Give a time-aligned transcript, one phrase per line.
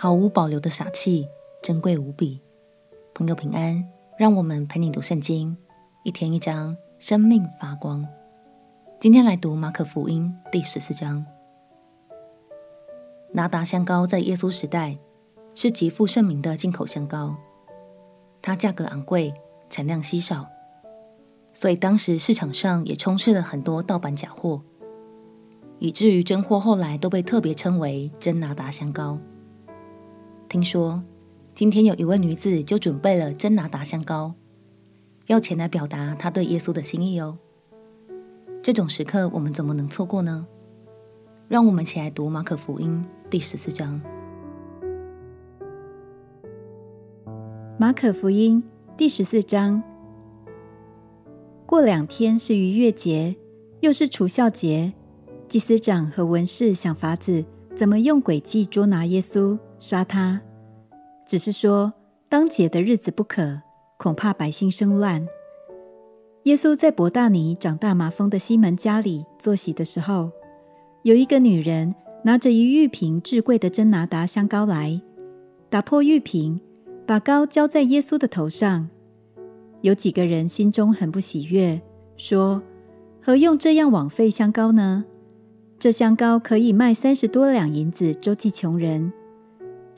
[0.00, 1.26] 毫无保留的傻气，
[1.60, 2.40] 珍贵无比。
[3.12, 3.84] 朋友平安，
[4.16, 5.56] 让我们陪你读圣经，
[6.04, 8.06] 一天一章，生命发光。
[9.00, 11.26] 今天来读马可福音第十四章。
[13.32, 14.96] 拿达香膏在耶稣时代
[15.52, 17.34] 是极负盛名的进口香膏，
[18.40, 19.34] 它价格昂贵，
[19.68, 20.46] 产量稀少，
[21.52, 24.62] 所以当时市场上也充斥了很多盗版假货，
[25.80, 29.18] 以至于真货后来都被特别称为真拿达香膏。
[30.48, 31.02] 听说
[31.54, 34.32] 今天有一位女子就准备了真拿达香膏，
[35.26, 37.36] 要前来表达她对耶稣的心意哦。
[38.62, 40.46] 这种时刻我们怎么能错过呢？
[41.48, 44.00] 让我们起来读马可福音第十四章。
[47.76, 48.62] 马可福音
[48.96, 49.82] 第十四章。
[51.66, 53.36] 过两天是逾越节，
[53.80, 54.94] 又是除酵节，
[55.46, 57.44] 祭司长和文士想法子，
[57.76, 59.58] 怎么用诡计捉拿耶稣。
[59.80, 60.40] 杀他，
[61.26, 61.92] 只是说
[62.28, 63.60] 当节的日子不可，
[63.96, 65.26] 恐怕百姓生乱。
[66.44, 70.30] 耶稣在伯大尼长大麻风的西门家里坐席的时候，
[71.02, 75.00] 有一个女人拿着一玉瓶至贵的真拿达香膏来，
[75.68, 76.60] 打破玉瓶，
[77.06, 78.88] 把膏浇在耶稣的头上。
[79.82, 81.80] 有几个人心中很不喜悦，
[82.16, 82.60] 说：
[83.22, 85.04] 何用这样枉费香膏呢？
[85.78, 89.12] 这香膏可以卖三十多两银子，周济穷人。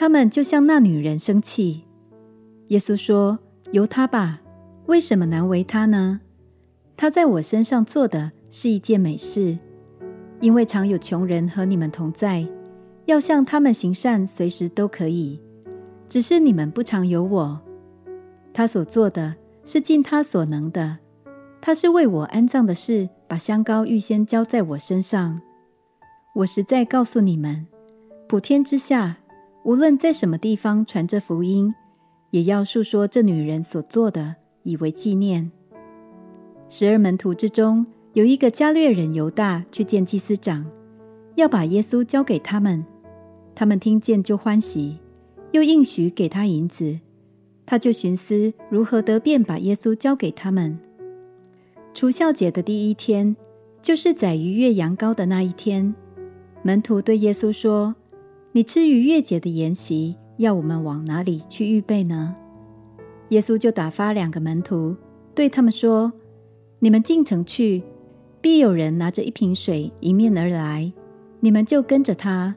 [0.00, 1.82] 他们就向那女人生气。
[2.68, 3.36] 耶稣说
[3.72, 4.40] ：“由他吧，
[4.86, 6.20] 为什么难为他呢？
[6.96, 9.58] 他在我身上做的是一件美事，
[10.40, 12.46] 因为常有穷人和你们同在，
[13.06, 15.40] 要向他们行善，随时都可以。
[16.08, 17.60] 只是你们不常有我。
[18.54, 20.98] 他所做的是尽他所能的，
[21.60, 25.40] 他是为我安葬的事，把香膏预先浇在我身上。
[26.36, 27.66] 我实在告诉你们，
[28.28, 29.16] 普天之下。”
[29.64, 31.74] 无论在什么地方传这福音，
[32.30, 35.50] 也要述说这女人所做的，以为纪念。
[36.68, 40.64] 十二门徒之中有一个加略人犹大去见祭司长，
[41.34, 42.84] 要把耶稣交给他们。
[43.54, 44.98] 他们听见就欢喜，
[45.52, 46.98] 又应许给他银子。
[47.66, 50.78] 他就寻思如何得便把耶稣交给他们。
[51.92, 53.36] 除酵节的第一天，
[53.82, 55.94] 就是宰逾越羊羔的那一天，
[56.62, 57.94] 门徒对耶稣说。
[58.52, 62.34] 你吃逾越节的筵席，要我们往哪里去预备呢？
[63.28, 64.96] 耶稣就打发两个门徒，
[65.34, 66.10] 对他们说
[66.80, 67.82] ：“你们进城去，
[68.40, 70.90] 必有人拿着一瓶水迎面而来，
[71.40, 72.56] 你们就跟着他。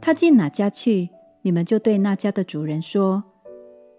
[0.00, 1.08] 他进哪家去，
[1.42, 3.24] 你们就对那家的主人说：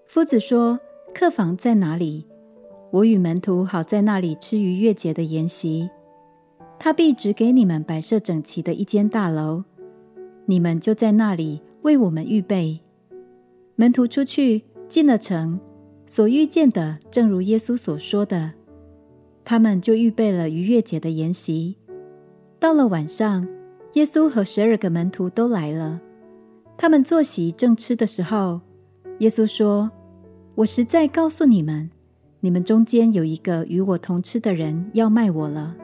[0.08, 0.80] 夫子说，
[1.14, 2.26] 客房在哪里？
[2.92, 5.90] 我与门徒好在那里吃逾越节的筵席。
[6.80, 9.66] 他必指给你们摆设整齐的一间大楼。”
[10.46, 12.80] 你们就在那里为我们预备。
[13.76, 15.60] 门徒出去进了城，
[16.06, 18.54] 所遇见的正如耶稣所说的，
[19.44, 21.76] 他们就预备了逾越节的筵席。
[22.60, 23.48] 到了晚上，
[23.94, 26.00] 耶稣和十二个门徒都来了。
[26.78, 28.62] 他们坐席正吃的时候，
[29.20, 29.92] 耶稣说
[30.56, 31.90] ：“我实在告诉你们，
[32.40, 35.76] 你们中间有一个与我同吃的人要卖我了。”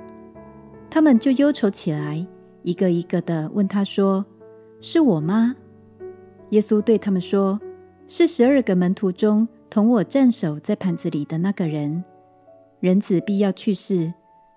[0.89, 2.25] 他们就忧愁起来，
[2.63, 4.25] 一个一个的问他说。
[4.81, 5.55] 是我吗？
[6.49, 7.61] 耶稣对他们说
[8.09, 12.03] ：“是十二个门徒中同我站守在盘子里的那个人。
[12.79, 14.11] 人子必要去世，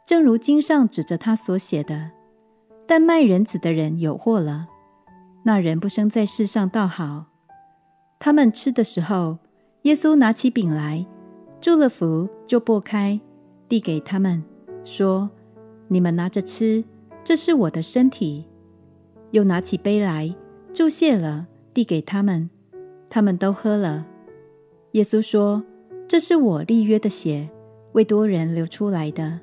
[0.07, 2.11] 正如经上指着他所写的。
[2.87, 4.67] 但卖人子的人有祸了。
[5.45, 7.27] 那人不生在世上倒好。”
[8.19, 9.37] 他们吃的时候，
[9.83, 11.05] 耶稣拿起饼来，
[11.61, 13.21] 祝了福，就擘开，
[13.69, 14.43] 递给他们，
[14.83, 15.29] 说
[15.89, 16.83] ：“你们拿着吃，
[17.23, 18.47] 这是我的身体。”
[19.35, 20.33] 又拿起杯来，
[20.73, 22.49] 祝谢了，递给他们，
[23.11, 24.07] 他们都喝了。
[24.93, 25.61] 耶稣说
[26.07, 27.51] ：“这是我立约的血，
[27.95, 29.41] 为多人流出来的。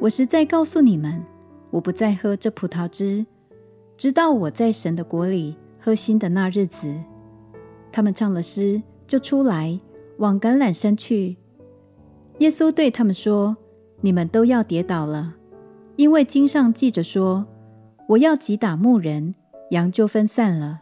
[0.00, 1.24] 我实在告诉你们，
[1.70, 3.24] 我不再喝这葡萄汁，
[3.96, 6.92] 直到我在神的国里喝新的那日子。”
[7.92, 9.78] 他们唱了诗，就出来
[10.16, 11.36] 往橄榄山去。
[12.38, 13.56] 耶稣对他们说
[14.02, 15.36] ：“你们都要跌倒了，
[15.94, 17.46] 因为经上记着说。”
[18.08, 19.34] 我要击打牧人，
[19.70, 20.80] 羊就分散了。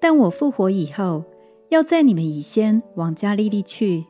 [0.00, 1.22] 但我复活以后，
[1.68, 4.06] 要在你们以先往加利利去。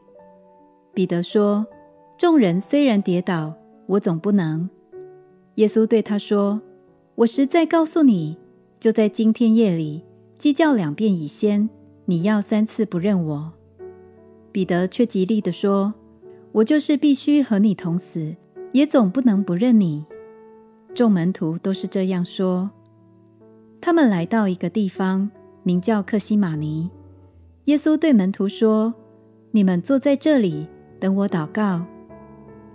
[0.95, 1.67] 彼得说
[2.17, 3.57] ：“众人虽然跌倒，
[3.87, 4.71] 我总不能。”
[5.57, 6.63] 耶稣对他说
[7.17, 8.39] ：“我实在告诉你，
[8.79, 10.05] 就在今天夜里，
[10.39, 11.69] 鸡叫两遍以先，
[12.05, 13.53] 你要三次不认我。”
[14.53, 15.93] 彼得却极力地说
[16.53, 18.37] ：“我就是必须和你同死，
[18.73, 20.07] 也总不能不认你。”
[20.95, 22.71] 众门徒都是这样说。
[23.81, 25.31] 他们来到一个地方，
[25.63, 26.91] 名叫克西马尼。
[27.65, 28.93] 耶稣对门徒说
[29.53, 30.67] ：“你们坐在这里，
[30.99, 31.85] 等我祷告。”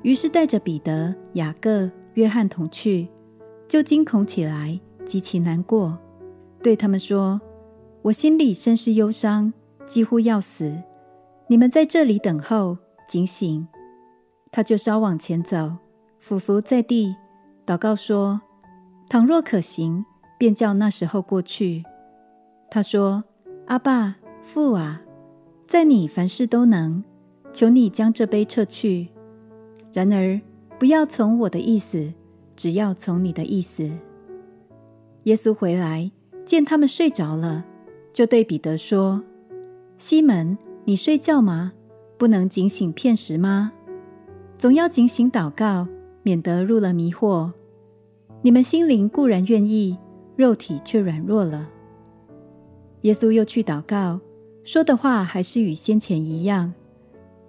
[0.04, 3.08] 于是带着彼得、雅各、约翰同去，
[3.68, 5.98] 就惊恐起来，极其难过，
[6.62, 7.42] 对他们说
[8.04, 9.52] ：“我心里甚是忧伤，
[9.86, 10.76] 几乎要死。
[11.48, 12.78] 你们在这里等候，
[13.08, 13.68] 警醒。”
[14.52, 15.74] 他就稍往前走，
[16.20, 17.16] 俯伏在地，
[17.66, 18.42] 祷告说
[19.10, 20.06] ：“倘若可行，
[20.38, 21.84] 便叫那时候过去。”
[22.70, 23.24] 他说
[23.68, 25.02] ：“阿爸，父啊，
[25.68, 27.04] 在你凡事都能，
[27.52, 29.10] 求你将这杯撤去。
[29.92, 30.40] 然而
[30.78, 32.14] 不要从我的意思，
[32.56, 33.90] 只要从你的意思。”
[35.24, 36.12] 耶稣回来，
[36.46, 37.66] 见他们睡着了，
[38.14, 39.24] 就对彼得说
[39.98, 41.74] ：“西门，你睡觉吗？
[42.18, 43.72] 不能警醒片时吗？
[44.58, 45.88] 总要警醒祷告，
[46.26, 47.52] 免得入了迷惑。
[48.42, 49.96] 你们心灵固然愿意，
[50.36, 51.70] 肉体却软弱了。”
[53.02, 54.20] 耶稣又去祷告，
[54.64, 56.74] 说的话还是与先前一样。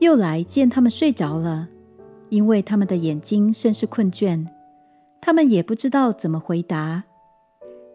[0.01, 1.71] 又来见他们睡着了，
[2.29, 4.47] 因为他们的眼睛甚是困倦，
[5.23, 7.03] 他们也不知道怎么回答。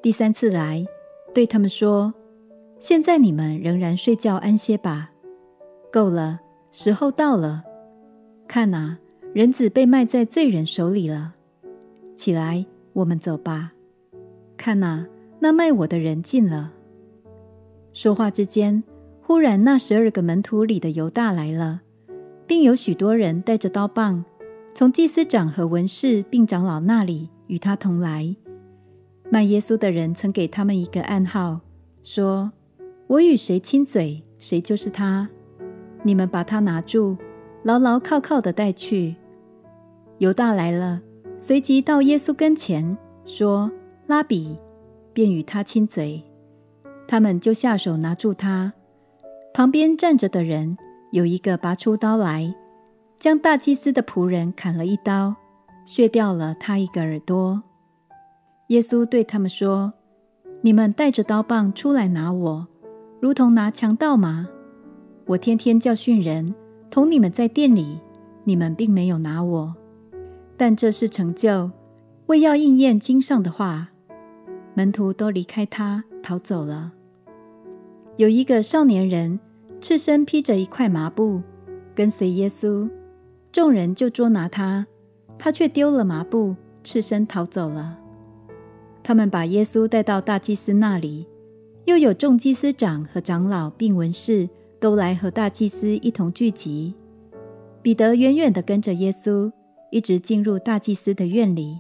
[0.02, 0.84] 第三次来，
[1.32, 2.12] 对他们说
[2.82, 5.12] ：“现在你们仍然睡觉安歇吧，
[5.92, 6.40] 够了，
[6.72, 7.64] 时候到了。
[8.48, 8.98] 看哪，
[9.34, 11.36] 人子被卖在罪人手里了。
[12.18, 13.72] 起来，我们走吧。
[14.58, 15.08] 看哪，
[15.40, 16.74] 那卖我的人近了。”
[17.94, 18.84] 说话之间，
[19.22, 21.82] 忽然那十二个门徒里的犹大来了，
[22.46, 24.26] 并有许多人带着刀棒，
[24.76, 28.36] 从祭司长和文士并长老那里与他同来。
[29.30, 31.62] 卖耶稣的人曾给他们一个暗号，
[32.04, 32.52] 说
[33.08, 35.30] ：“我与谁亲嘴，谁就是他。
[36.04, 37.16] 你们把他拿住，
[37.64, 39.16] 牢牢靠靠的带去。”
[40.22, 41.02] 犹大来了，
[41.40, 42.96] 随即到耶稣跟前，
[43.26, 43.72] 说
[44.06, 44.56] ：“拉比！”
[45.14, 46.24] 便与他亲嘴。
[47.08, 48.72] 他们就下手拿住他。
[49.52, 50.78] 旁边站着的人
[51.12, 52.54] 有一个拔出刀来，
[53.18, 55.36] 将大祭司的仆人砍了一刀，
[55.88, 57.64] 削掉了他一个耳朵。
[58.68, 59.92] 耶稣对他们说
[60.62, 62.68] ：“你们带着刀棒出来拿我，
[63.20, 64.48] 如同拿强盗吗？
[65.26, 66.54] 我天天教训人，
[66.92, 68.00] 同你们在店里，
[68.44, 69.76] 你们并没有拿我。
[70.62, 71.72] 但这是成就，
[72.28, 73.90] 为要应验经上的话。
[74.76, 76.92] 门徒都离开他，逃走了。
[78.16, 79.40] 有一个少年人，
[79.80, 81.42] 赤身披着一块麻布，
[81.96, 82.88] 跟随耶稣，
[83.52, 84.86] 众人就捉拿他，
[85.40, 87.98] 他却丢了麻布，赤身逃走了。
[89.02, 91.26] 他们把耶稣带到大祭司那里，
[91.86, 94.48] 又有众祭司长和长老并文士
[94.80, 96.94] 都来和大祭司一同聚集。
[97.82, 99.52] 彼得远远地跟着耶稣，
[99.92, 101.80] 一直进入大祭司的院里，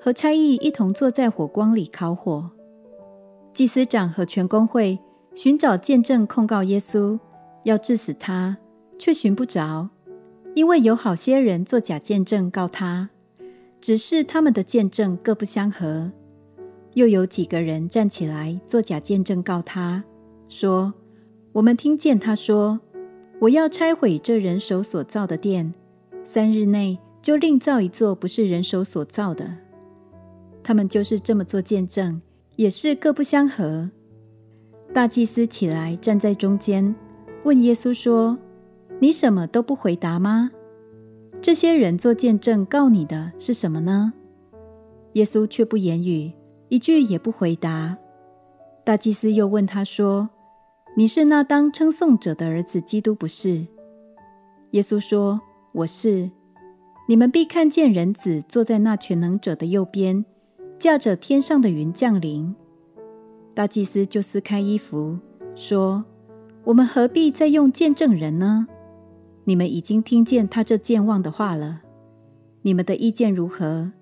[0.00, 2.50] 和差役一同坐在火光里烤火。
[3.52, 4.98] 祭司长和全公会
[5.34, 7.18] 寻找见证控告耶稣，
[7.64, 8.58] 要治死他，
[8.98, 9.88] 却寻不着，
[10.54, 13.08] 因为有好些人作假见证告他，
[13.80, 16.12] 只是他们的见证各不相合。
[16.92, 20.04] 又有几个人站起来作假见证告他，
[20.48, 20.94] 说
[21.52, 22.80] ：“我们听见他说，
[23.40, 25.74] 我要拆毁这人手所造的殿，
[26.24, 29.52] 三日内就另造一座不是人手所造的。”
[30.62, 32.22] 他们就是这么做见证，
[32.54, 33.90] 也是各不相合。
[34.94, 36.94] 大祭司起来站在中间，
[37.42, 38.38] 问耶稣说
[39.02, 40.52] ：“你什么都不回答吗？
[41.42, 44.12] 这些人做见证告你的是什么呢？”
[45.14, 46.32] 耶稣却不言语。
[46.68, 47.98] 一句也不回答。
[48.84, 50.30] 大祭司又问他说
[50.96, 53.66] ：“你是那当称颂者的儿子基督，不是？”
[54.70, 55.40] 耶稣说
[55.74, 56.30] ：“我是。
[57.08, 60.24] 你们必看见人子坐在那全能者的右边，
[60.78, 62.54] 驾着天上的云降临。”
[63.54, 65.18] 大祭司就撕开衣服，
[65.54, 66.04] 说
[66.64, 68.66] ：“我们何必再用见证人呢？
[69.44, 71.82] 你们已经听见他这健忘的话了。
[72.62, 73.92] 你们的意见如何？”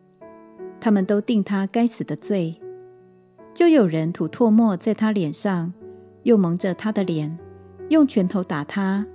[0.80, 2.60] 他们都定他该死的罪，
[3.54, 5.72] 就有人吐唾沫在他脸上，
[6.24, 7.38] 又蒙着他的脸，
[7.88, 9.06] 用拳头打他，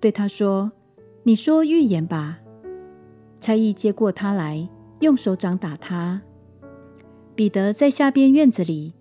[0.00, 0.72] 对他说
[1.24, 2.40] ：“你说预言吧。”
[3.44, 4.66] 差役接过他来，
[5.00, 6.22] 用手掌打他。
[7.34, 8.94] 彼得在下边院子里，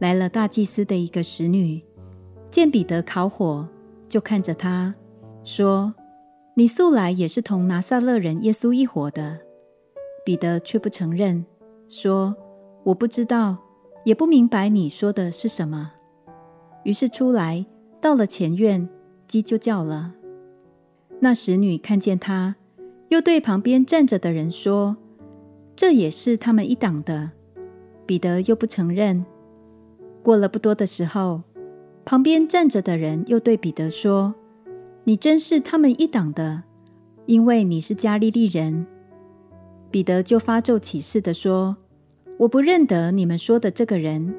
[0.00, 1.82] 来了大祭司的一个使女，
[2.50, 3.66] 见彼得烤火，
[4.06, 4.94] 就看着他
[5.44, 5.94] 说
[6.56, 9.38] ：“你素来也是同拿撒勒人耶稣一伙的。”
[10.26, 11.46] 彼得却不承认。
[11.88, 12.36] 说
[12.84, 13.56] ：“我不知道，
[14.04, 15.92] 也不明白你说的是什么。”
[16.84, 17.64] 于是出来，
[18.02, 18.86] 到了前院，
[19.26, 20.12] 鸡就叫了。
[21.20, 22.56] 那使女看见他，
[23.08, 24.96] 又对旁边站着的人说
[25.76, 27.30] ：“这也是他们一党的。”
[28.06, 29.24] 彼得又不承认。
[30.22, 31.42] 过了不多的时候，
[32.04, 34.34] 旁边站着的人又对彼得说
[35.04, 36.64] ：“你真是他们一党的，
[37.26, 38.86] 因为你是加利利人。”
[39.90, 41.76] 彼得就发咒起誓的说
[42.38, 44.34] ：“我不认得你们说的这个人。”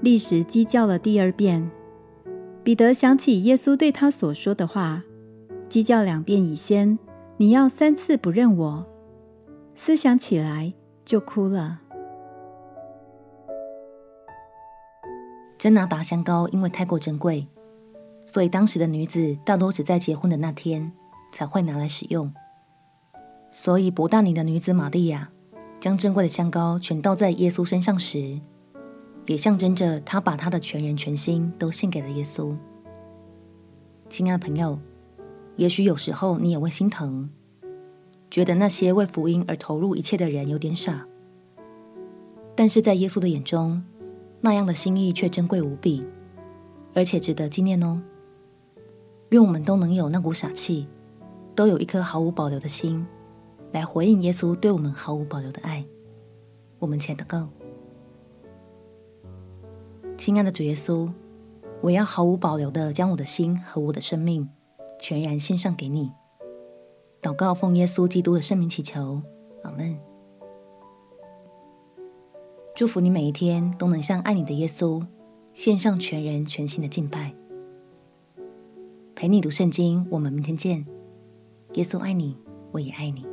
[0.00, 1.70] 立时鸡叫了第二遍。
[2.62, 5.02] 彼得想起耶稣对他所说的话
[5.68, 6.98] ：“鸡叫两遍以先，
[7.36, 8.86] 你要三次不认我。”
[9.76, 10.72] 思想起来
[11.04, 11.80] 就哭了。
[15.58, 17.48] 真拿达香膏因为太过珍贵，
[18.24, 20.92] 所以当时的女子大多只在结婚的那天
[21.32, 22.32] 才会拿来使用。
[23.50, 25.30] 所以伯大尼的女子玛利亚
[25.80, 28.38] 将珍贵的香膏全倒在耶稣身上时，
[29.26, 32.54] 也象征着她把她的全人全心都献给了耶稣。
[34.08, 34.78] 亲爱的朋友，
[35.56, 37.30] 也许有时候你也会心疼，
[38.30, 41.06] 觉得那些为福音而投入一切的人有点傻，
[42.56, 43.84] 但是在耶稣的眼中，
[44.40, 46.04] 那样的心意却珍贵无比，
[46.92, 48.02] 而且值得纪念哦。
[49.30, 50.88] 愿我们都能有那股傻气，
[51.54, 53.06] 都有一颗毫无保留的心，
[53.72, 55.84] 来回应耶稣对我们毫无保留的爱。
[56.78, 57.48] 我们且祷告。
[60.16, 61.10] 亲爱的主耶稣，
[61.80, 64.48] 我要毫无保留的将我的心和我的生命
[65.06, 66.10] 全然献上给你。
[67.20, 69.20] 祷告奉耶稣基督的圣名祈求，
[69.62, 69.98] 阿门。
[72.74, 75.06] 祝福你每一天都能向爱你的耶稣
[75.52, 77.34] 献上全人全心的敬拜。
[79.14, 80.86] 陪你读圣经，我们明天见。
[81.74, 82.38] 耶稣爱你，
[82.72, 83.26] 我也爱你。